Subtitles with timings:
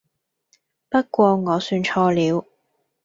[0.89, 2.43] 不過我算錯了